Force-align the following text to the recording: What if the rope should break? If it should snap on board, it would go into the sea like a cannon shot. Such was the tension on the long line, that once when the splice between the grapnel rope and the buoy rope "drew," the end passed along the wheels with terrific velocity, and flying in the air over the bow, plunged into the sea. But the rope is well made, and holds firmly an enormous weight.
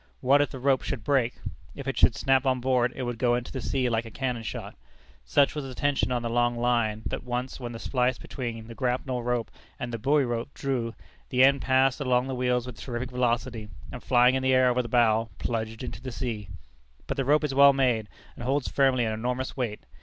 What 0.19 0.41
if 0.41 0.49
the 0.49 0.57
rope 0.57 0.81
should 0.81 1.03
break? 1.03 1.35
If 1.75 1.87
it 1.87 1.95
should 1.95 2.15
snap 2.15 2.43
on 2.47 2.59
board, 2.59 2.91
it 2.95 3.03
would 3.03 3.19
go 3.19 3.35
into 3.35 3.51
the 3.51 3.61
sea 3.61 3.87
like 3.87 4.03
a 4.03 4.09
cannon 4.09 4.41
shot. 4.41 4.75
Such 5.25 5.53
was 5.53 5.63
the 5.63 5.75
tension 5.75 6.11
on 6.11 6.23
the 6.23 6.27
long 6.31 6.57
line, 6.57 7.03
that 7.05 7.23
once 7.23 7.59
when 7.59 7.71
the 7.71 7.77
splice 7.77 8.17
between 8.17 8.65
the 8.65 8.73
grapnel 8.73 9.21
rope 9.21 9.51
and 9.79 9.93
the 9.93 9.99
buoy 9.99 10.25
rope 10.25 10.49
"drew," 10.55 10.95
the 11.29 11.43
end 11.43 11.61
passed 11.61 12.01
along 12.01 12.25
the 12.25 12.33
wheels 12.33 12.65
with 12.65 12.79
terrific 12.81 13.11
velocity, 13.11 13.69
and 13.91 14.01
flying 14.01 14.33
in 14.33 14.41
the 14.41 14.55
air 14.55 14.71
over 14.71 14.81
the 14.81 14.89
bow, 14.89 15.29
plunged 15.37 15.83
into 15.83 16.01
the 16.01 16.11
sea. 16.11 16.49
But 17.05 17.15
the 17.15 17.23
rope 17.23 17.43
is 17.43 17.53
well 17.53 17.71
made, 17.71 18.09
and 18.35 18.43
holds 18.43 18.69
firmly 18.69 19.05
an 19.05 19.13
enormous 19.13 19.55
weight. 19.55 19.81